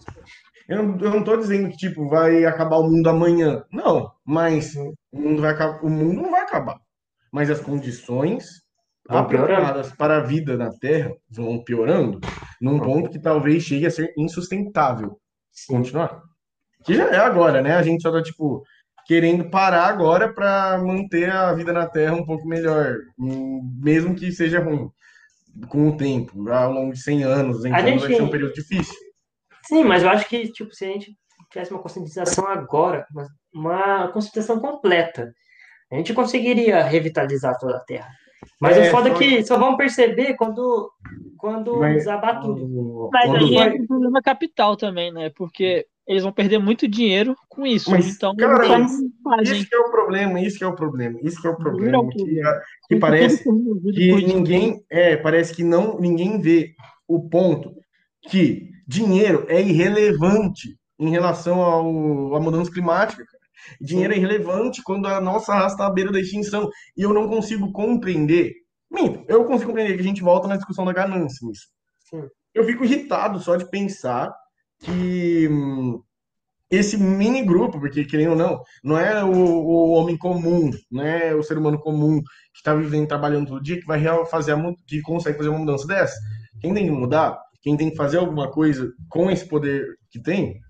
Eu 0.69 0.83
não, 0.83 1.01
eu 1.01 1.11
não 1.11 1.25
tô 1.25 1.37
dizendo 1.37 1.69
que, 1.71 1.77
tipo, 1.77 2.09
vai 2.09 2.45
acabar 2.45 2.77
o 2.77 2.89
mundo 2.89 3.09
amanhã. 3.09 3.65
Não, 3.73 4.11
mas 4.25 4.75
o 4.77 4.95
mundo, 5.13 5.43
vai, 5.43 5.55
o 5.83 5.89
mundo 5.89 6.23
não 6.23 6.31
vai 6.31 6.43
acabar. 6.43 6.79
Mas 7.33 7.51
as 7.51 7.61
condições 7.61 8.63
apropriadas 9.09 9.93
para 9.93 10.19
a 10.19 10.23
vida 10.23 10.57
na 10.57 10.71
Terra 10.71 11.13
vão 11.29 11.63
piorando 11.63 12.21
num 12.61 12.79
ponto 12.79 13.11
que 13.11 13.19
talvez 13.19 13.65
chegue 13.65 13.87
a 13.87 13.91
ser 13.91 14.13
insustentável. 14.17 15.19
Sim. 15.51 15.75
Continuar. 15.75 16.23
Que 16.85 16.95
já 16.95 17.09
é 17.09 17.19
agora, 17.19 17.61
né? 17.61 17.75
A 17.75 17.83
gente 17.83 18.03
só 18.03 18.13
tá, 18.13 18.23
tipo, 18.23 18.63
querendo 19.07 19.51
parar 19.51 19.87
agora 19.87 20.33
para 20.33 20.79
manter 20.79 21.31
a 21.31 21.53
vida 21.53 21.73
na 21.73 21.87
Terra 21.87 22.15
um 22.15 22.25
pouco 22.25 22.47
melhor, 22.47 22.97
mesmo 23.19 24.15
que 24.15 24.33
seja 24.33 24.61
ruim, 24.61 24.89
com 25.69 25.89
o 25.89 25.97
tempo, 25.97 26.49
ao 26.51 26.73
longo 26.73 26.93
de 26.93 27.03
100 27.03 27.25
anos, 27.25 27.65
então 27.65 27.81
gente... 27.81 28.01
vai 28.01 28.15
ser 28.15 28.23
um 28.23 28.31
período 28.31 28.55
difícil. 28.55 28.95
Sim, 29.65 29.85
mas 29.85 30.03
eu 30.03 30.11
acho 30.11 30.29
que, 30.29 30.51
tipo, 30.51 30.75
se 30.75 30.85
a 30.85 30.89
gente 30.89 31.17
tivesse 31.51 31.71
uma 31.71 31.83
conscientização 31.83 32.47
agora, 32.47 33.07
uma 33.55 34.09
conscientização 34.09 34.59
completa, 34.59 35.33
a 35.91 35.97
gente 35.97 36.15
conseguiria 36.15 36.83
revitalizar 36.83 37.59
toda 37.59 37.77
a 37.77 37.85
Terra. 37.85 38.11
Mas 38.61 38.77
é, 38.77 38.89
o 38.89 38.91
foda 38.91 39.11
é 39.11 39.15
que 39.15 39.45
só 39.45 39.57
vão 39.57 39.77
perceber 39.77 40.35
quando, 40.35 40.91
quando 41.37 41.79
mas, 41.79 41.99
desabar 41.99 42.41
tudo. 42.41 43.09
Mas 43.13 43.31
aí 43.31 43.57
é 43.57 43.69
um 43.69 43.87
problema 43.87 44.23
capital 44.23 44.77
também, 44.77 45.13
né? 45.13 45.31
Porque 45.37 45.87
eles 46.13 46.23
vão 46.23 46.33
perder 46.33 46.59
muito 46.59 46.87
dinheiro 46.87 47.35
com 47.49 47.67
isso. 47.67 47.91
Mas, 47.91 48.15
então, 48.15 48.37
cara, 48.37 48.81
isso 49.43 49.69
que 49.69 49.75
é 49.75 49.79
o 49.79 49.91
problema, 49.91 50.41
isso 50.41 50.59
que 50.59 50.65
é 50.65 50.67
o 50.67 50.75
problema, 50.75 51.19
isso 51.23 51.41
que 51.41 51.47
é 51.47 51.51
o 51.51 51.57
problema, 51.57 52.09
que, 52.09 52.41
que 52.89 52.97
parece 52.97 53.43
que 53.43 53.51
ninguém, 54.27 54.85
é, 54.91 55.17
parece 55.17 55.55
que 55.55 55.65
não, 55.65 55.99
ninguém 55.99 56.41
vê 56.41 56.75
o 57.09 57.29
ponto 57.29 57.75
que 58.29 58.71
dinheiro 58.87 59.47
é 59.49 59.61
irrelevante 59.61 60.77
em 60.99 61.11
relação 61.11 61.61
ao, 61.61 62.37
à 62.37 62.41
mudança 62.41 62.71
climática. 62.71 63.25
Dinheiro 63.81 64.13
é 64.13 64.17
irrelevante 64.17 64.83
quando 64.83 65.07
a 65.07 65.21
nossa 65.21 65.55
raça 65.55 65.75
está 65.75 65.87
à 65.87 65.91
beira 65.91 66.13
da 66.13 66.21
extinção. 66.21 66.69
E 66.97 67.03
eu 67.03 67.13
não 67.13 67.29
consigo 67.29 67.73
compreender. 67.73 68.53
Minto, 68.91 69.25
eu 69.29 69.45
consigo 69.45 69.71
compreender 69.71 69.95
que 69.95 70.01
a 70.01 70.05
gente 70.05 70.23
volta 70.23 70.47
na 70.47 70.57
discussão 70.57 70.85
da 70.85 70.93
ganância 70.93 71.47
nisso. 71.47 71.67
Eu 72.55 72.65
fico 72.65 72.85
irritado 72.85 73.41
só 73.41 73.57
de 73.57 73.69
pensar 73.71 74.33
que 74.83 75.49
hum, 75.49 76.03
esse 76.71 76.97
mini 76.97 77.45
grupo, 77.45 77.79
porque 77.79 78.05
querendo 78.05 78.31
ou 78.31 78.37
não, 78.37 78.63
não 78.83 78.99
é 78.99 79.23
o, 79.23 79.31
o, 79.31 79.91
homem 79.91 80.17
comum, 80.17 80.71
não 80.91 81.05
é 81.05 81.35
o 81.35 81.43
ser 81.43 81.59
humano 81.59 81.79
comum 81.79 82.21
que 82.21 82.59
está 82.59 82.75
vivendo, 82.75 83.07
trabalhando 83.07 83.49
todo 83.49 83.63
dia, 83.63 83.79
que 83.79 83.87
vai 83.87 84.01
fazer 84.27 84.53
a, 84.53 84.75
que 84.87 85.03
consegue 85.03 85.37
fazer 85.37 85.51
uma 85.51 85.59
mudança 85.59 85.87
dessa. 85.87 86.19
Quem 86.61 86.73
tem 86.73 86.87
que 86.87 86.91
mudar, 86.91 87.39
quem 87.63 87.77
tem 87.77 87.91
que 87.91 87.97
fazer 87.97 88.19
alguma 88.19 88.51
coisa 88.51 88.91
com 89.09 89.31
esse 89.31 89.47
poder 89.47 89.85
que 90.11 90.21
tem, 90.21 90.61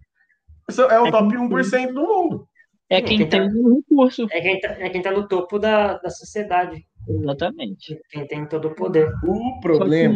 é 0.90 1.00
o 1.00 1.06
é 1.06 1.10
top 1.10 1.36
1% 1.36 1.92
do 1.92 2.02
mundo. 2.02 2.48
É 2.90 3.00
quem, 3.00 3.18
quem 3.18 3.28
tem 3.28 3.48
tá, 3.48 3.54
o 3.56 3.76
recurso. 3.76 4.26
É 4.30 4.40
quem, 4.40 4.60
tá, 4.60 4.68
é 4.78 4.90
quem 4.90 5.02
tá 5.02 5.10
no 5.12 5.26
topo 5.26 5.58
da, 5.58 5.98
da 5.98 6.10
sociedade. 6.10 6.84
Exatamente. 7.08 7.98
Quem 8.10 8.26
tem 8.26 8.46
todo 8.46 8.68
o 8.68 8.74
poder. 8.74 9.10
O 9.24 9.60
problema 9.60 10.14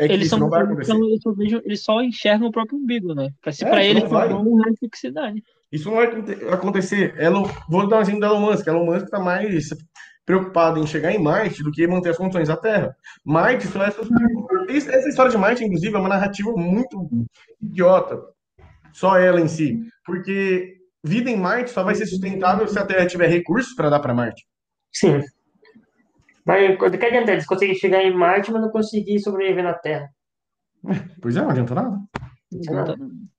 é 0.00 0.06
que 0.06 0.14
eles 0.14 0.26
isso 0.26 0.30
são, 0.30 0.38
não 0.38 0.48
vai 0.48 0.62
acontecer. 0.62 0.92
Então, 0.92 1.32
eu 1.32 1.36
vejo, 1.36 1.60
eles 1.62 1.84
só 1.84 2.00
enxergam 2.00 2.48
o 2.48 2.50
próprio 2.50 2.78
umbigo, 2.78 3.14
né? 3.14 3.28
Se 3.52 3.64
é, 3.64 3.68
para 3.68 3.84
eles 3.84 4.02
for 4.04 4.28
bom, 4.30 4.56
não 4.56 4.74
que 4.74 4.96
se 4.96 5.10
dane. 5.10 5.44
Isso 5.70 5.90
não 5.90 5.96
vai 5.96 6.06
acontecer. 6.52 7.14
Elon, 7.20 7.46
vou 7.68 7.86
dar 7.86 7.98
um 7.98 8.00
exemplo 8.00 8.20
da 8.20 8.28
Elon 8.28 8.40
Musk. 8.40 8.66
Elon 8.66 8.86
Musk 8.86 9.04
está 9.04 9.20
mais 9.20 9.68
preocupado 10.24 10.80
em 10.80 10.86
chegar 10.86 11.12
em 11.12 11.22
Marte 11.22 11.62
do 11.62 11.70
que 11.70 11.86
manter 11.86 12.10
as 12.10 12.16
condições 12.16 12.48
da 12.48 12.56
Terra. 12.56 12.96
Marte 13.22 13.66
só 13.66 13.82
essa 13.84 15.08
história 15.08 15.30
de 15.30 15.36
Marte, 15.36 15.64
inclusive, 15.64 15.94
é 15.94 15.98
uma 15.98 16.08
narrativa 16.08 16.50
muito 16.52 17.08
idiota. 17.60 18.18
Só 18.92 19.18
ela 19.18 19.40
em 19.40 19.48
si, 19.48 19.78
porque 20.04 20.78
vida 21.04 21.30
em 21.30 21.36
Marte 21.36 21.70
só 21.70 21.84
vai 21.84 21.94
ser 21.94 22.06
sustentável 22.06 22.66
se 22.66 22.78
a 22.78 22.86
Terra 22.86 23.06
tiver 23.06 23.28
recursos 23.28 23.74
para 23.74 23.90
dar 23.90 24.00
para 24.00 24.14
Marte. 24.14 24.46
Sim. 24.92 25.20
Mas 26.44 26.74
o 26.74 26.90
que 26.90 27.06
adianta? 27.06 27.32
Eles 27.32 27.46
conseguem 27.46 27.74
chegar 27.74 28.02
em 28.02 28.14
Marte, 28.14 28.50
mas 28.50 28.62
não 28.62 28.70
conseguir 28.70 29.20
sobreviver 29.20 29.64
na 29.64 29.74
Terra. 29.74 30.08
Pois 31.20 31.36
é, 31.36 31.42
não 31.42 31.50
adianta 31.50 31.74
nada. 31.74 31.90
Não 31.90 32.58
adianta 32.58 32.96
nada. 32.96 33.30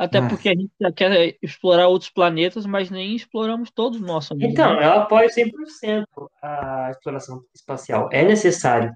Até 0.00 0.26
porque 0.26 0.48
a 0.48 0.54
gente 0.54 0.72
quer 0.96 1.36
explorar 1.42 1.88
outros 1.88 2.10
planetas, 2.10 2.64
mas 2.64 2.90
nem 2.90 3.14
exploramos 3.14 3.70
todos 3.70 4.00
os 4.00 4.06
nossos. 4.06 4.34
Então, 4.40 4.76
né? 4.76 4.86
eu 4.86 4.92
apoio 4.92 5.28
100% 5.28 6.06
a 6.42 6.88
exploração 6.90 7.42
espacial. 7.54 8.08
É 8.10 8.24
necessário. 8.24 8.90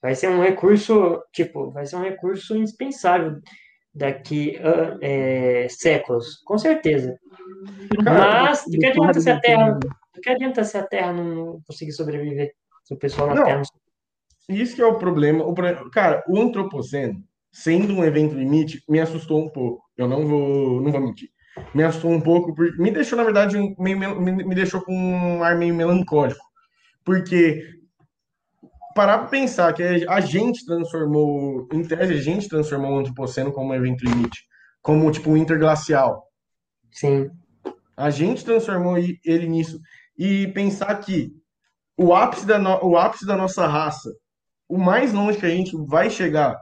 Vai 0.00 0.14
ser 0.14 0.30
um 0.30 0.42
recurso, 0.42 1.22
tipo, 1.30 1.70
vai 1.70 1.84
ser 1.84 1.96
um 1.96 2.02
recurso 2.02 2.56
indispensável. 2.56 3.38
daqui 3.94 4.56
a 4.56 4.96
é, 5.02 5.66
séculos, 5.68 6.38
com 6.46 6.56
certeza. 6.56 7.14
Mas 8.02 8.64
do 8.64 8.78
que 8.78 8.86
adianta 8.86 9.20
se 9.20 9.30
a 9.30 9.38
Terra, 9.40 9.78
do 10.20 10.22
que 10.22 10.30
adianta 10.30 10.62
se 10.64 10.76
a 10.76 10.86
Terra 10.86 11.12
não 11.12 11.60
conseguir 11.66 11.92
sobreviver? 11.92 12.52
Se 12.84 12.94
o 12.94 12.96
pessoal 12.98 13.28
na 13.28 13.34
Não. 13.34 13.44
Terra 13.44 13.62
não 14.48 14.56
Isso 14.56 14.74
que 14.74 14.82
é 14.82 14.86
o 14.86 14.98
problema. 14.98 15.44
O 15.44 15.54
problema- 15.54 15.88
Cara, 15.90 16.22
o 16.28 16.38
antropoceno, 16.40 17.22
sendo 17.52 17.94
um 17.94 18.04
evento 18.04 18.34
limite, 18.34 18.82
me 18.88 19.00
assustou 19.00 19.40
um 19.44 19.48
pouco. 19.48 19.82
Eu 19.96 20.08
não 20.08 20.26
vou, 20.26 20.80
não 20.80 20.90
vou 20.90 21.00
mentir. 21.00 21.28
Me 21.74 21.82
assustou 21.84 22.10
um 22.10 22.20
pouco, 22.20 22.54
porque 22.54 22.80
me 22.80 22.90
deixou, 22.90 23.16
na 23.16 23.24
verdade, 23.24 23.56
um- 23.58 23.74
meio, 23.78 23.98
me 24.20 24.32
me 24.32 24.54
deixou 24.54 24.80
com 24.82 24.92
um 24.94 25.42
ar 25.42 25.56
meio 25.56 25.74
melancólico. 25.74 26.40
Porque 27.04 27.62
parar 28.94 29.18
pra 29.18 29.28
pensar 29.28 29.72
que 29.72 29.82
a 29.82 30.20
gente 30.20 30.64
transformou, 30.64 31.68
em 31.72 31.82
tese, 31.86 32.12
a 32.12 32.20
gente 32.20 32.48
transformou 32.48 32.92
o 32.92 32.98
antropoceno 32.98 33.52
como 33.52 33.70
um 33.70 33.74
evento 33.74 34.04
limite, 34.04 34.40
como 34.82 35.10
tipo 35.10 35.30
um 35.30 35.36
interglacial. 35.36 36.24
Sim. 36.92 37.30
A 37.96 38.10
gente 38.10 38.44
transformou 38.44 38.96
ele 38.98 39.46
nisso. 39.48 39.78
E 40.22 40.48
pensar 40.48 40.94
que 40.96 41.32
o 41.98 42.14
ápice 42.14 42.46
da, 42.46 42.58
no- 42.58 42.84
o 42.84 42.96
ápice 42.98 43.26
da 43.26 43.34
nossa 43.36 43.66
raça, 43.66 44.10
o 44.68 44.76
mais 44.76 45.14
longe 45.14 45.38
que 45.38 45.46
a 45.46 45.50
gente 45.50 45.74
vai 45.86 46.10
chegar, 46.10 46.60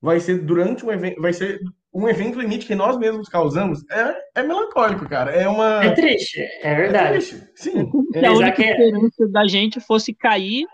vai 0.00 0.18
ser 0.18 0.38
durante 0.44 0.84
um 0.86 0.90
evento, 0.90 1.20
vai 1.20 1.32
ser 1.34 1.60
um 1.92 2.08
evento 2.08 2.40
limite 2.40 2.66
que 2.66 2.74
nós 2.74 2.96
mesmos 2.98 3.28
causamos, 3.28 3.82
é, 3.90 4.40
é 4.40 4.42
melancólico, 4.42 5.06
cara. 5.08 5.30
É 5.30 5.46
uma. 5.46 5.84
É 5.84 5.90
triste, 5.92 6.40
é 6.40 6.72
é 6.72 6.74
verdade. 6.74 7.12
triste. 7.18 7.46
Sim. 7.54 7.90
Se 8.12 8.18
É, 8.18 8.26
a 8.26 8.32
única 8.32 8.52
que- 8.56 8.62
esperança 8.64 9.28
da 9.28 9.46
gente 9.46 9.78
fosse 9.80 10.14
cair, 10.14 10.66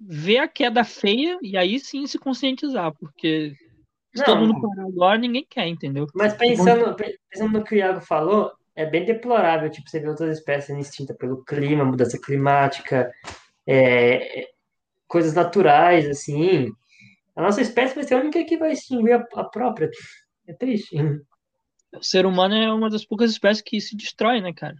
ver 0.00 0.38
a 0.38 0.48
queda 0.48 0.82
feia 0.82 1.38
e 1.42 1.56
aí 1.56 1.78
sim 1.78 2.06
se 2.08 2.18
conscientizar, 2.18 2.92
porque 2.98 3.52
se 4.14 4.18
Não. 4.18 4.24
todo 4.24 4.40
mundo 4.40 4.60
parar 4.60 4.88
agora, 4.88 5.16
ninguém 5.18 5.46
quer, 5.48 5.68
entendeu? 5.68 6.06
Mas 6.12 6.34
pensando, 6.34 6.96
pensando 7.30 7.52
no 7.58 7.64
que 7.64 7.76
o 7.76 7.78
Iago 7.78 8.00
falou, 8.00 8.50
é 8.74 8.86
bem 8.86 9.04
deplorável, 9.04 9.70
tipo, 9.70 9.88
você 9.88 10.00
vê 10.00 10.08
outras 10.08 10.38
espécies 10.38 10.66
sendo 10.66 10.80
extintas 10.80 11.16
pelo 11.16 11.44
clima, 11.44 11.84
mudança 11.84 12.18
climática, 12.18 13.12
é, 13.66 14.48
coisas 15.06 15.34
naturais, 15.34 16.08
assim. 16.08 16.72
A 17.36 17.42
nossa 17.42 17.60
espécie 17.60 17.94
vai 17.94 18.04
ser 18.04 18.14
a 18.14 18.20
única 18.20 18.44
que 18.44 18.56
vai 18.56 18.72
extinguir 18.72 19.12
a, 19.12 19.26
a 19.34 19.44
própria. 19.44 19.90
É 20.46 20.54
triste. 20.54 20.96
O 21.94 22.02
ser 22.02 22.24
humano 22.24 22.54
é 22.54 22.72
uma 22.72 22.88
das 22.88 23.04
poucas 23.04 23.30
espécies 23.30 23.62
que 23.62 23.80
se 23.80 23.94
destrói, 23.96 24.40
né, 24.40 24.52
cara? 24.52 24.76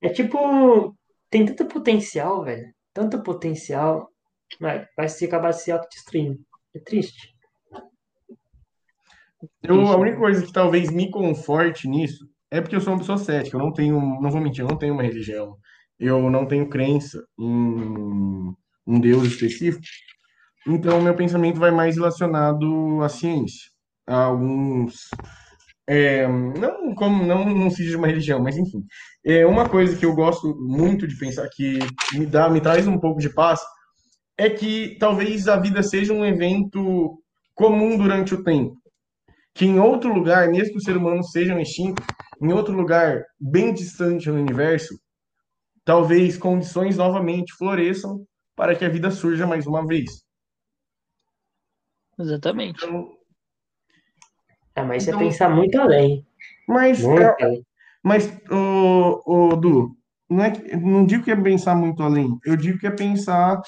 É 0.00 0.08
tipo, 0.08 0.96
tem 1.28 1.44
tanto 1.44 1.66
potencial, 1.66 2.44
velho. 2.44 2.74
Tanto 2.92 3.22
potencial, 3.22 4.10
mas 4.58 4.86
vai 4.96 5.08
se 5.08 5.24
acabar 5.26 5.52
se 5.52 5.70
autodestruindo. 5.70 6.40
É 6.74 6.78
triste. 6.78 7.34
Eu, 9.62 9.86
a 9.88 9.96
única 9.96 10.16
coisa 10.16 10.44
que 10.44 10.52
talvez 10.52 10.90
me 10.90 11.10
conforte 11.10 11.86
nisso 11.86 12.26
é 12.54 12.60
porque 12.60 12.76
eu 12.76 12.80
sou 12.80 12.92
uma 12.92 13.00
pessoa 13.00 13.18
cética. 13.18 13.56
Eu 13.56 13.60
não 13.60 13.72
tenho, 13.72 13.98
não 14.20 14.30
vou 14.30 14.40
mentir, 14.40 14.60
eu 14.60 14.68
não 14.68 14.76
tenho 14.76 14.94
uma 14.94 15.02
religião. 15.02 15.56
Eu 15.98 16.30
não 16.30 16.46
tenho 16.46 16.68
crença 16.68 17.20
em 17.36 18.54
um 18.86 19.00
Deus 19.00 19.24
específico. 19.24 19.82
Então, 20.66 21.02
meu 21.02 21.16
pensamento 21.16 21.58
vai 21.58 21.72
mais 21.72 21.96
relacionado 21.96 23.02
à 23.02 23.08
ciência, 23.08 23.70
a 24.06 24.24
alguns. 24.24 25.08
é, 25.88 26.28
não 26.28 26.94
como 26.94 27.26
não, 27.26 27.44
não 27.44 27.70
seja 27.70 27.98
uma 27.98 28.06
religião, 28.06 28.40
mas 28.40 28.56
enfim. 28.56 28.84
É 29.24 29.44
uma 29.44 29.68
coisa 29.68 29.96
que 29.96 30.06
eu 30.06 30.14
gosto 30.14 30.54
muito 30.60 31.08
de 31.08 31.18
pensar 31.18 31.48
que 31.52 31.80
me 32.14 32.24
dá, 32.24 32.48
me 32.48 32.60
traz 32.60 32.86
um 32.86 33.00
pouco 33.00 33.20
de 33.20 33.30
paz, 33.30 33.60
é 34.38 34.48
que 34.48 34.96
talvez 35.00 35.48
a 35.48 35.56
vida 35.56 35.82
seja 35.82 36.12
um 36.12 36.24
evento 36.24 37.18
comum 37.54 37.98
durante 37.98 38.34
o 38.34 38.44
tempo 38.44 38.76
que 39.54 39.64
em 39.64 39.78
outro 39.78 40.12
lugar, 40.12 40.48
mesmo 40.48 40.72
que 40.72 40.78
os 40.78 40.84
seres 40.84 41.00
humanos 41.00 41.30
sejam 41.30 41.60
extintos, 41.60 42.04
em 42.44 42.52
outro 42.52 42.74
lugar 42.74 43.24
bem 43.40 43.72
distante 43.72 44.28
no 44.28 44.36
universo, 44.36 44.94
talvez 45.84 46.36
condições 46.36 46.96
novamente 46.96 47.52
floresçam 47.54 48.26
para 48.54 48.74
que 48.74 48.84
a 48.84 48.88
vida 48.88 49.10
surja 49.10 49.46
mais 49.46 49.66
uma 49.66 49.86
vez. 49.86 50.22
Exatamente. 52.18 52.84
Então, 52.84 53.10
Ah, 54.76 54.84
mas 54.84 55.06
Então- 55.06 55.18
você 55.20 55.24
pensar 55.26 55.48
muito 55.48 55.80
além. 55.80 56.26
mas, 56.66 57.00
Muito 57.02 57.22
é, 57.22 57.42
além. 57.44 57.66
mas 58.02 58.26
o, 58.50 59.22
o 59.52 59.56
Du, 59.56 59.96
não 60.28 60.42
é 60.44 60.50
não 60.76 61.06
digo 61.06 61.22
que 61.22 61.30
é 61.30 61.36
pensar 61.36 61.76
muito 61.76 62.02
além, 62.02 62.36
eu 62.44 62.56
digo 62.56 62.78
que 62.80 62.86
é 62.86 62.90
pensar 62.90 63.60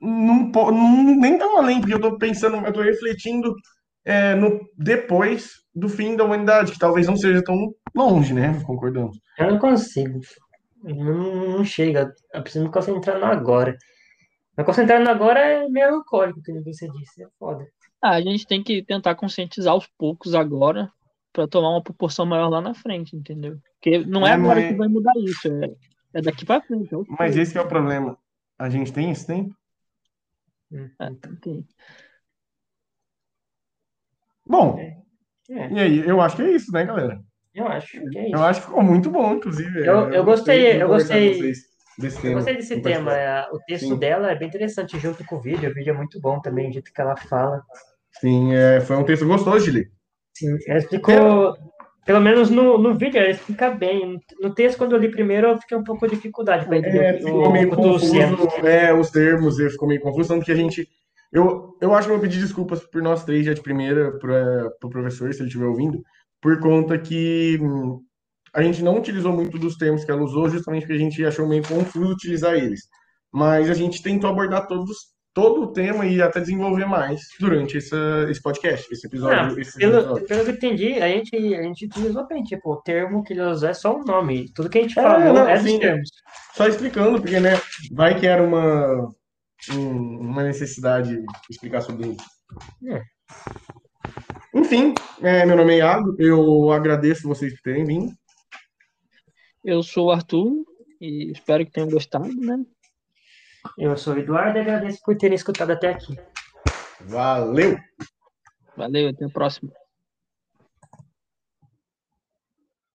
num, 0.00 0.50
num- 0.52 1.20
nem 1.20 1.36
tão 1.38 1.58
além, 1.58 1.80
porque 1.80 1.92
eu 1.94 1.98
estou 1.98 2.16
pensando, 2.18 2.56
eu 2.58 2.68
estou 2.68 2.84
refletindo 2.84 3.52
é, 4.04 4.34
no 4.36 4.60
depois 4.76 5.54
do 5.78 5.88
fim 5.88 6.16
da 6.16 6.24
humanidade, 6.24 6.72
que 6.72 6.78
talvez 6.78 7.06
não 7.06 7.16
seja 7.16 7.42
tão 7.42 7.74
longe, 7.94 8.32
né? 8.34 8.62
Concordamos. 8.64 9.18
Eu 9.38 9.50
não 9.52 9.58
consigo. 9.58 10.20
Não, 10.82 11.58
não 11.58 11.64
chega. 11.64 12.12
Eu 12.32 12.42
preciso 12.42 12.64
me 12.64 12.70
concentrar 12.70 13.18
no 13.18 13.26
agora. 13.26 13.76
Me 14.56 14.64
concentrar 14.64 15.00
no 15.02 15.08
agora 15.10 15.40
é 15.40 15.68
melancólico, 15.68 16.42
que 16.42 16.52
você 16.62 16.88
disse. 16.90 17.22
É 17.22 17.28
foda. 17.38 17.66
Ah, 18.02 18.14
a 18.16 18.20
gente 18.20 18.46
tem 18.46 18.62
que 18.62 18.82
tentar 18.84 19.14
conscientizar 19.16 19.72
aos 19.72 19.86
poucos 19.98 20.34
agora 20.34 20.90
para 21.32 21.48
tomar 21.48 21.70
uma 21.70 21.82
proporção 21.82 22.24
maior 22.26 22.48
lá 22.48 22.60
na 22.60 22.74
frente, 22.74 23.14
entendeu? 23.16 23.58
Porque 23.74 23.98
não 24.06 24.26
é 24.26 24.30
É, 24.30 24.34
agora 24.34 24.60
mas- 24.60 24.68
que 24.70 24.76
vai 24.76 24.88
mudar 24.88 25.12
isso, 25.18 25.48
é, 25.48 25.70
é 26.14 26.22
daqui 26.22 26.44
para 26.46 26.60
frente. 26.62 26.94
É, 26.94 26.98
Mas 27.18 27.36
esse 27.36 27.52
que 27.52 27.58
é 27.58 27.60
o 27.60 27.68
problema. 27.68 28.16
A 28.58 28.68
gente 28.70 28.92
tem 28.92 29.10
esse 29.10 29.26
tempo? 29.26 29.54
É, 30.72 31.10
tem- 31.42 31.66
Bom, 34.46 34.78
É, 35.50 35.68
e 35.72 35.78
aí? 35.80 36.08
Eu 36.08 36.20
acho 36.20 36.36
que 36.36 36.42
é 36.42 36.50
isso, 36.50 36.72
né, 36.72 36.84
galera? 36.84 37.18
eu 37.54 37.66
acho 37.66 37.90
que 37.90 38.18
é 38.18 38.26
isso. 38.26 38.36
Eu 38.36 38.42
acho 38.42 38.60
que 38.60 38.66
ficou 38.66 38.82
muito 38.82 39.10
bom, 39.10 39.34
inclusive. 39.34 39.80
Eu- 39.84 40.10
eu 40.12 40.24
gostei, 40.24 40.80
eu 40.80 40.86
gostei. 40.88 41.34
vocês 41.34 41.58
desse 41.98 42.16
Eu 42.18 42.22
tema. 42.22 42.34
gostei 42.34 42.56
desse 42.56 42.74
em 42.74 42.82
tema. 42.82 43.12
é, 43.16 43.46
O 43.52 43.58
texto 43.66 43.88
Sim. 43.88 43.98
dela 43.98 44.30
é 44.30 44.36
bem 44.36 44.46
interessante 44.48 44.98
junto 44.98 45.24
com 45.24 45.36
o 45.36 45.40
vídeo. 45.40 45.68
O 45.70 45.74
vídeo 45.74 45.90
é 45.92 45.96
muito 45.96 46.20
bom 46.20 46.40
também, 46.40 46.68
o 46.68 46.72
jeito 46.72 46.92
que 46.92 47.00
ela 47.00 47.16
fala. 47.16 47.62
Sim, 48.20 48.54
é, 48.54 48.80
foi 48.80 48.96
um 48.96 49.04
texto 49.04 49.26
gostoso 49.26 49.64
de 49.64 49.70
ler. 49.72 49.90
Sim, 50.36 50.56
ela 50.68 50.78
explicou. 50.78 51.56
Pelo 52.06 52.20
menos 52.20 52.48
no, 52.48 52.78
no 52.78 52.94
vídeo 52.94 53.18
ela 53.18 53.28
explica 53.28 53.70
bem. 53.70 54.18
No 54.40 54.54
texto, 54.54 54.78
quando 54.78 54.92
eu 54.94 54.98
li 55.00 55.10
primeiro, 55.10 55.48
eu 55.48 55.58
fiquei 55.60 55.76
um 55.76 55.84
pouco 55.84 56.06
de 56.08 56.14
dificuldade 56.16 56.64
para 56.64 56.78
entender 56.78 56.98
É, 57.04 57.14
o, 57.16 57.18
ficou 57.18 57.52
meio 57.52 57.68
eu 57.68 57.76
confuso, 57.76 58.16
é, 58.66 58.94
os 58.94 59.10
termos, 59.10 59.60
é, 59.60 59.68
ficou 59.68 59.88
meio 59.88 60.00
confuso, 60.00 60.28
tanto 60.28 60.44
que 60.44 60.52
a 60.52 60.54
gente... 60.54 60.88
Eu, 61.32 61.76
eu 61.80 61.94
acho 61.94 62.06
que 62.08 62.12
vou 62.12 62.20
pedir 62.22 62.40
desculpas 62.40 62.80
por 62.90 63.02
nós 63.02 63.24
três 63.24 63.44
já 63.44 63.52
de 63.52 63.60
primeira, 63.62 64.16
para 64.18 64.68
o 64.82 64.88
professor, 64.90 65.32
se 65.32 65.40
ele 65.40 65.48
estiver 65.48 65.66
ouvindo, 65.66 66.00
por 66.40 66.58
conta 66.60 66.98
que 66.98 67.58
hum, 67.60 68.00
a 68.54 68.62
gente 68.62 68.82
não 68.82 68.96
utilizou 68.98 69.32
muito 69.32 69.58
dos 69.58 69.76
termos 69.76 70.04
que 70.04 70.10
ela 70.10 70.22
usou, 70.22 70.48
justamente 70.48 70.82
porque 70.82 70.94
a 70.94 70.98
gente 70.98 71.24
achou 71.24 71.46
meio 71.46 71.62
confuso 71.66 72.12
utilizar 72.12 72.54
eles. 72.54 72.80
Mas 73.32 73.68
a 73.68 73.74
gente 73.74 74.02
tentou 74.02 74.30
abordar 74.30 74.66
todos, 74.66 74.96
todo 75.34 75.62
o 75.64 75.72
tema 75.72 76.06
e 76.06 76.22
até 76.22 76.40
desenvolver 76.40 76.86
mais 76.86 77.20
durante 77.38 77.76
essa, 77.76 78.26
esse 78.30 78.40
podcast, 78.40 78.90
esse 78.90 79.06
episódio. 79.06 79.54
Ah, 79.56 79.60
esses 79.60 79.74
Pelo, 79.74 79.98
episódios. 79.98 80.28
pelo 80.28 80.44
que 80.44 80.50
eu 80.50 80.54
entendi, 80.54 80.92
a 80.94 81.08
gente, 81.08 81.36
a 81.36 81.62
gente 81.62 81.84
utilizou 81.86 82.26
bem. 82.26 82.42
Tipo, 82.42 82.72
o 82.72 82.80
termo 82.80 83.22
que 83.22 83.34
ele 83.34 83.42
usou 83.42 83.68
é 83.68 83.74
só 83.74 83.94
um 83.94 84.02
nome. 84.02 84.50
Tudo 84.54 84.70
que 84.70 84.78
a 84.78 84.82
gente 84.82 84.98
É, 84.98 85.02
falou 85.02 85.34
não, 85.34 85.46
é 85.48 85.58
dos 85.58 85.70
sim. 85.70 85.78
termos. 85.78 86.08
Só 86.54 86.66
explicando, 86.66 87.20
porque, 87.20 87.38
né, 87.38 87.50
vai 87.92 88.18
que 88.18 88.26
era 88.26 88.42
uma, 88.42 89.08
um- 89.72 90.18
uma 90.20 90.42
necessidade 90.42 91.16
de 91.16 91.26
explicar 91.50 91.80
sobre 91.82 92.08
isso. 92.08 92.24
É. 92.86 93.02
Enfim, 94.54 94.94
é, 95.20 95.44
meu 95.44 95.56
nome 95.56 95.74
é 95.74 95.78
Iago, 95.78 96.16
eu 96.18 96.70
agradeço 96.72 97.28
vocês 97.28 97.52
por 97.54 97.62
terem 97.62 97.84
vindo. 97.84 98.12
Eu 99.64 99.82
sou 99.82 100.06
o 100.06 100.10
Arthur 100.10 100.50
e 101.00 101.30
espero 101.32 101.64
que 101.64 101.72
tenham 101.72 101.90
gostado, 101.90 102.28
né? 102.34 102.58
Eu 103.76 103.96
sou 103.96 104.14
o 104.14 104.18
Eduardo 104.18 104.56
e 104.58 104.60
agradeço 104.62 104.98
por 105.04 105.16
terem 105.16 105.34
escutado 105.34 105.70
até 105.70 105.88
aqui. 105.90 106.16
Valeu! 107.00 107.76
Valeu, 108.76 109.08
até 109.08 109.24
a 109.24 109.28
próxima. 109.28 109.70